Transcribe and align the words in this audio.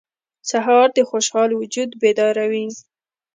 سهار 0.49 0.87
د 0.97 0.99
خوشحال 1.09 1.49
وجود 1.59 1.89
بیداروي. 2.01 2.67